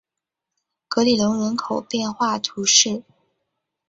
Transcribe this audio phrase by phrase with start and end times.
[0.87, 3.03] 格里隆人口变化图示